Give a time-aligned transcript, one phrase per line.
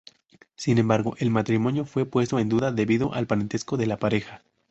[0.55, 4.41] Sin embargo, el matrimonio fue puesto en duda debido al parentesco de la pareja.